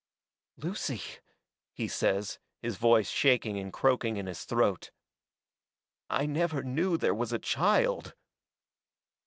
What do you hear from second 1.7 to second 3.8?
he says, his voice shaking and